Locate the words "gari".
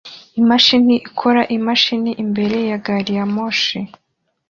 2.85-3.13